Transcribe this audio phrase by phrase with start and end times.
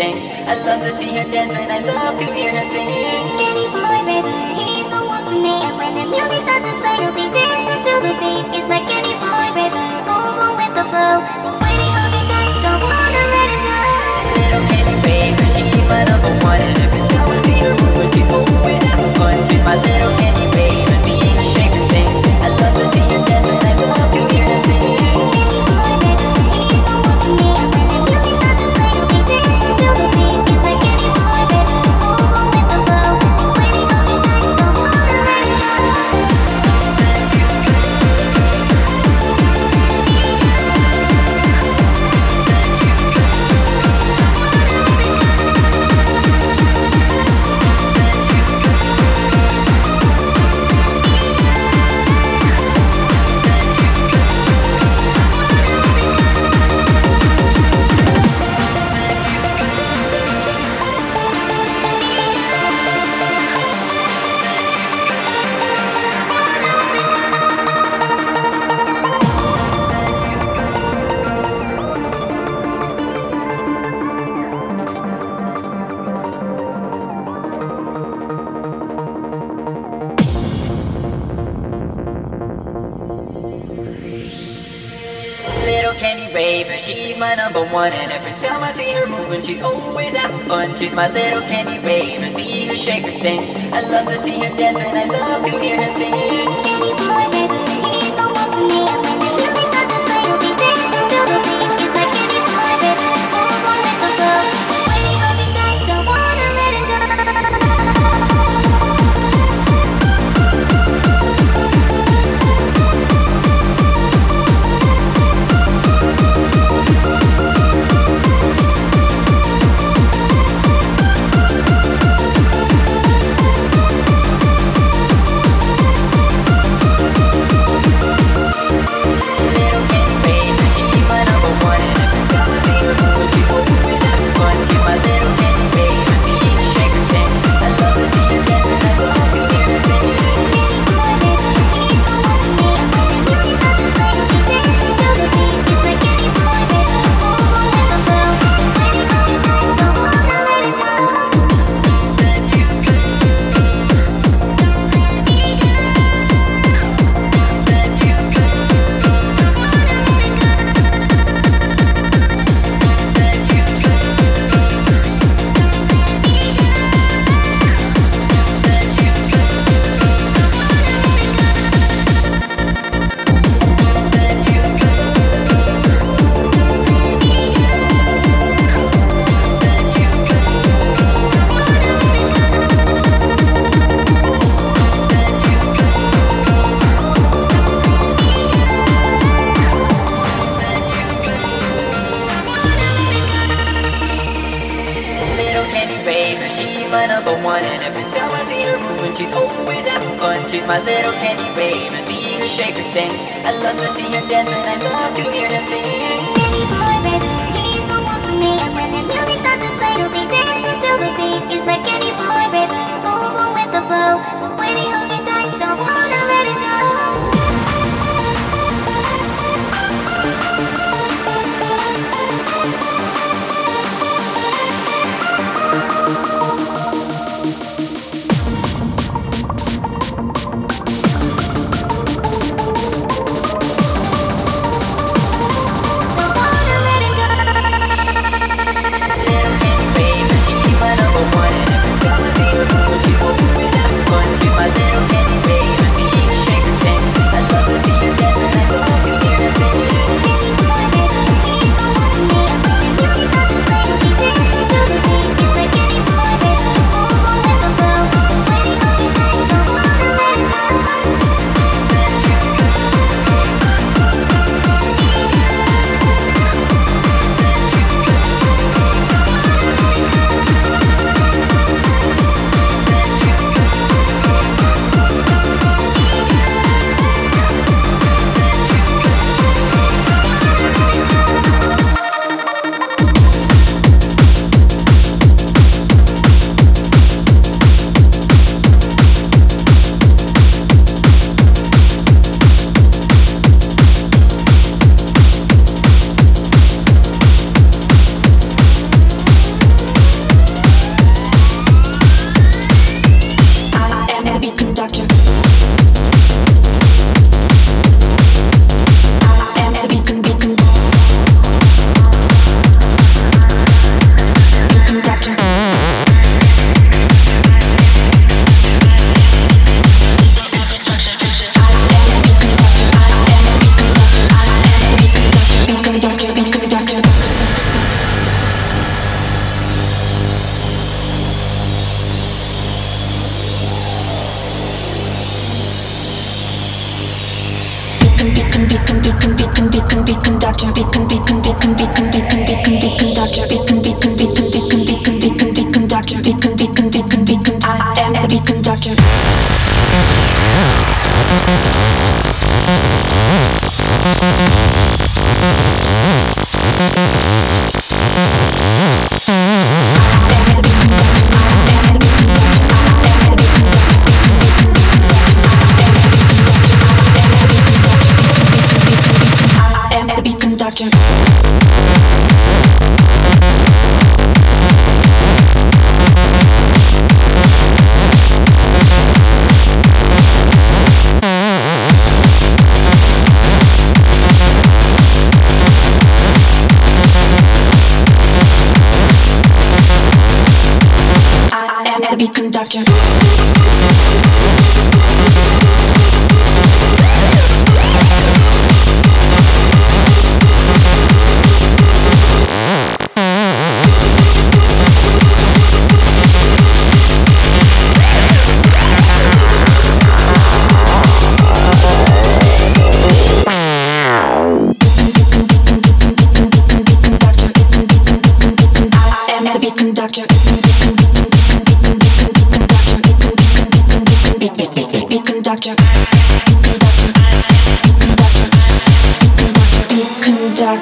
[0.00, 0.22] sleeping.
[0.46, 2.99] I love to see her dance and I love to hear her sing.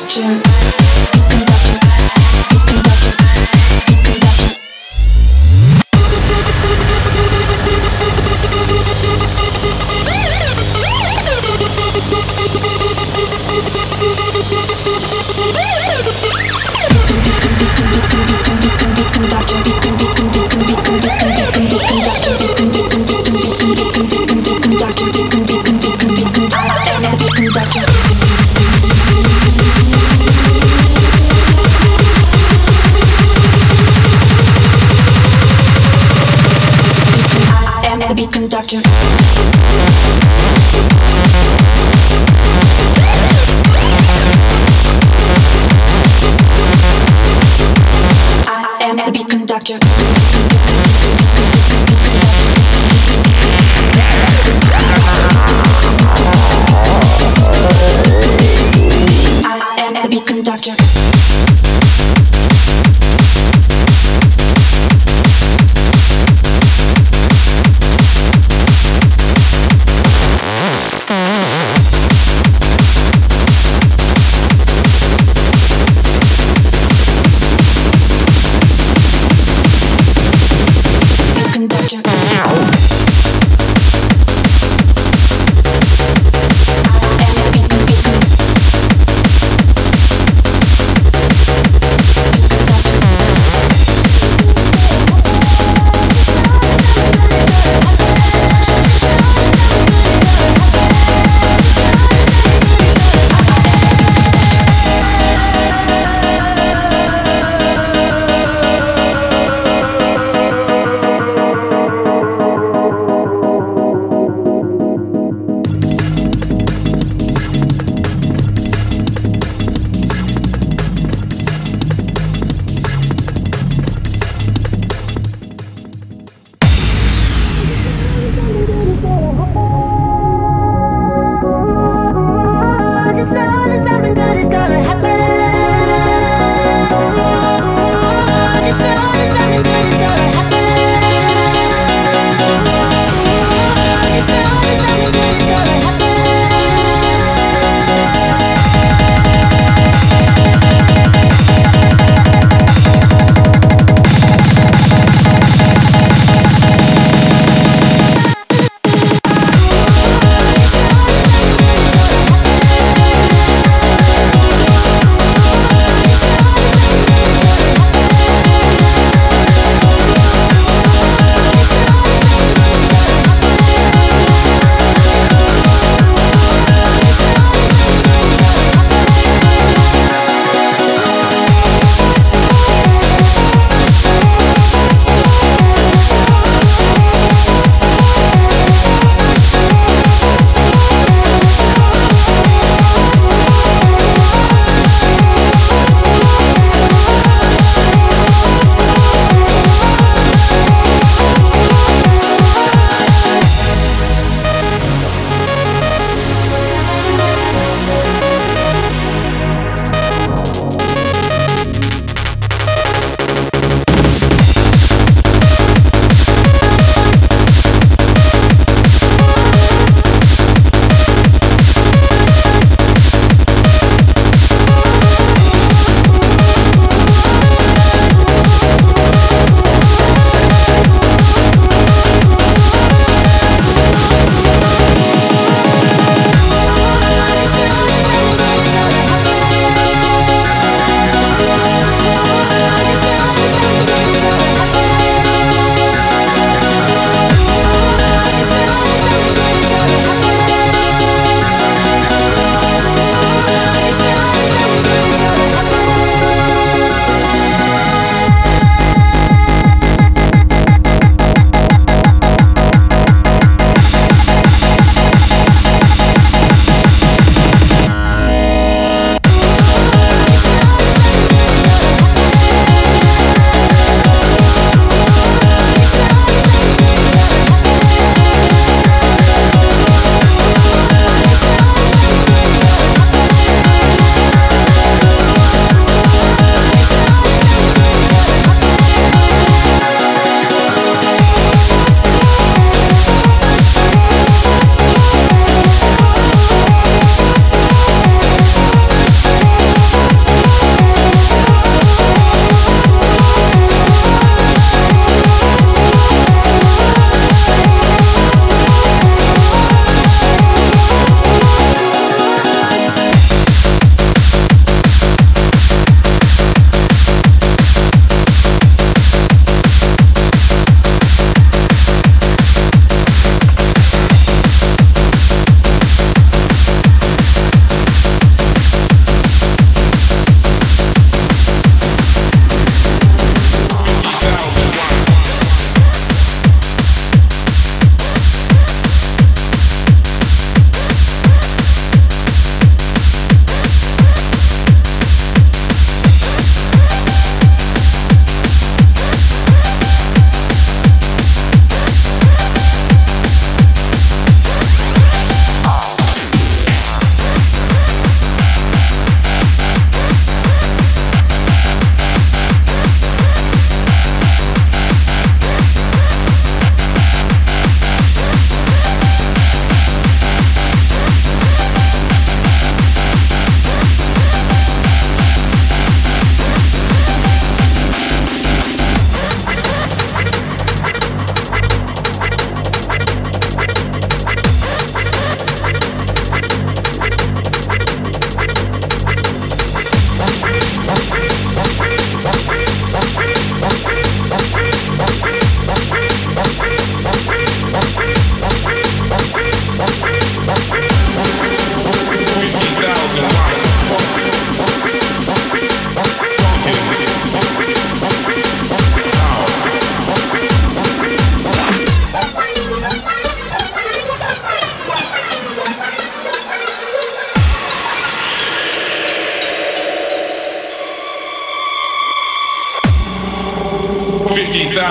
[0.09, 0.48] Beacon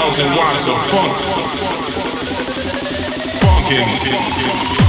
[0.07, 1.17] 50,000 watts of funk.
[3.41, 4.86] Funkin'.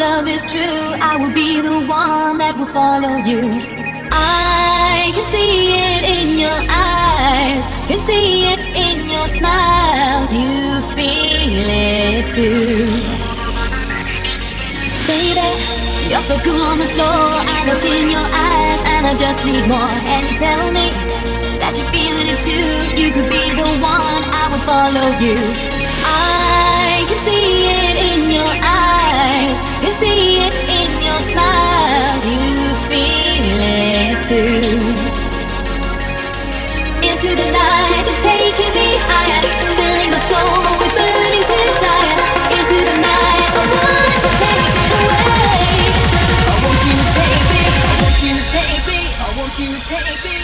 [0.00, 0.84] Love is true.
[1.10, 3.42] I will be the one that will follow you.
[4.08, 10.24] I can see it in your eyes, can see it in your smile.
[10.32, 12.88] You feel it too.
[15.04, 15.48] Baby,
[16.08, 17.24] you're so cool on the floor.
[17.56, 19.94] I look in your eyes and I just need more.
[20.14, 20.88] And you tell me
[21.60, 22.68] that you're feeling it too.
[22.96, 25.36] You could be the one, I will follow you.
[26.08, 28.89] I can see it in your eyes,
[29.92, 32.16] see it in your smile.
[32.22, 34.78] You feel it too.
[37.02, 39.42] Into the night, you're taking me higher,
[39.74, 42.18] filling my soul with burning desire.
[42.54, 45.58] Into the night, I want to take it away.
[46.46, 49.68] I want you to take me, I want you to take me, I want you
[49.74, 50.38] to take me.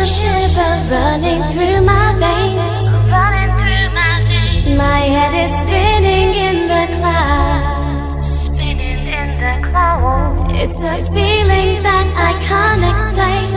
[0.00, 2.84] the shiver running through my veins.
[4.78, 8.48] My head is spinning in the clouds.
[10.62, 13.48] It's a feeling that I can't explain.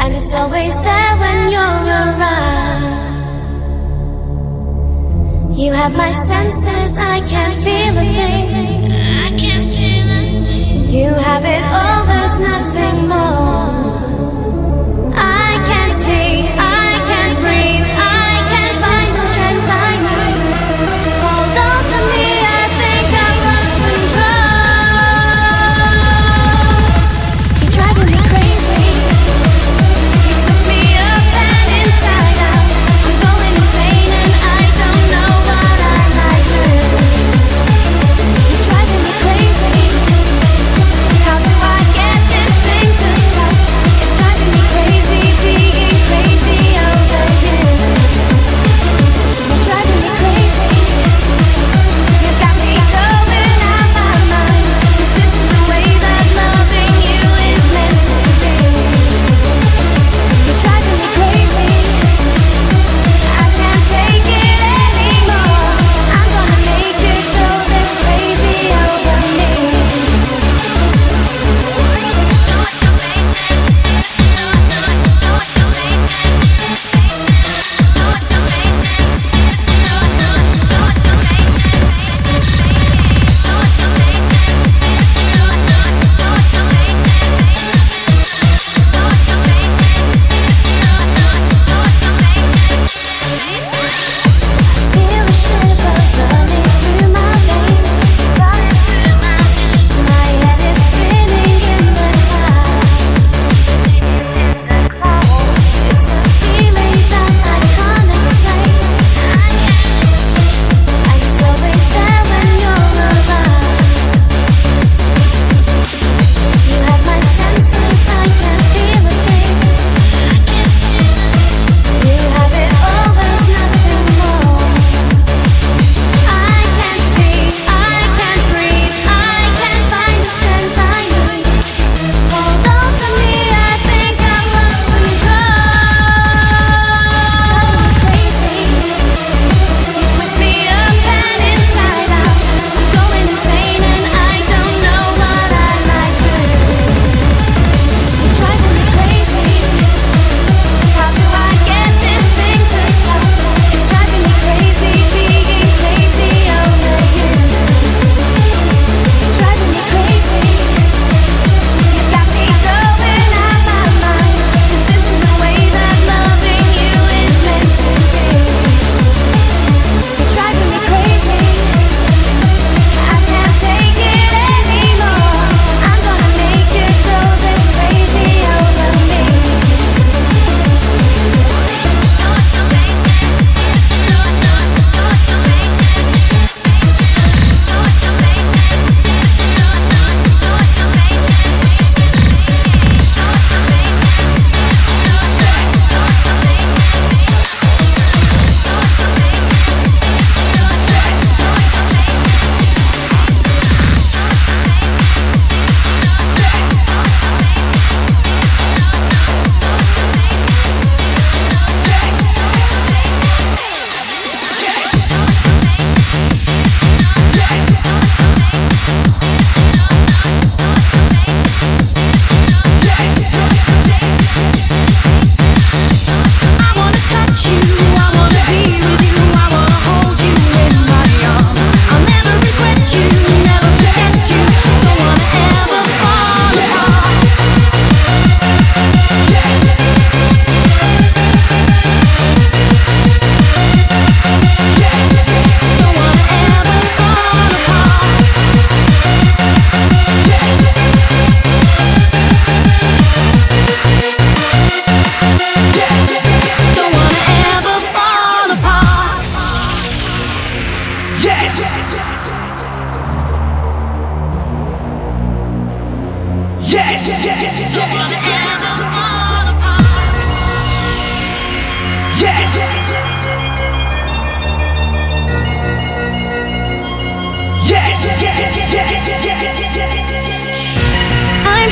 [0.00, 3.06] And it's always there when you're around.
[5.56, 8.48] You have my senses, I can't feel a thing.
[10.96, 13.57] You have it all, there's nothing more.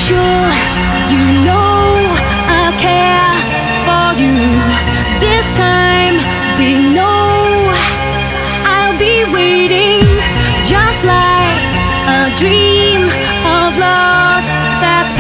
[0.06, 0.50] sure
[1.10, 1.98] you know
[2.62, 3.34] I care
[3.86, 4.38] for you.
[5.18, 6.14] This time
[6.60, 7.74] we know
[8.62, 10.00] I'll be waiting,
[10.64, 11.58] just like
[12.18, 13.02] a dream
[13.58, 14.44] of love
[14.78, 15.12] that's.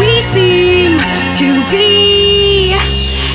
[0.00, 0.98] We seem
[1.40, 2.74] to be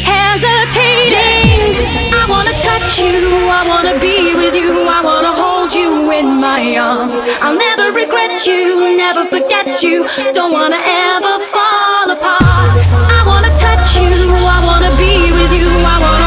[0.03, 1.79] hesitating.
[2.19, 3.15] I wanna touch you,
[3.47, 7.23] I wanna be with you, I wanna hold you in my arms.
[7.41, 7.70] I'll never
[8.45, 10.07] you, never forget you.
[10.33, 12.41] Don't wanna ever fall apart.
[12.41, 14.11] I wanna touch you,
[14.55, 16.20] I wanna be with you, I wanna.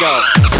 [0.00, 0.55] go.